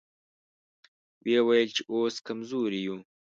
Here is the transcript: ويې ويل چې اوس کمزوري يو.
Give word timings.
ويې 1.23 1.39
ويل 1.47 1.69
چې 1.75 1.81
اوس 1.93 2.15
کمزوري 2.27 2.79
يو. 2.87 2.97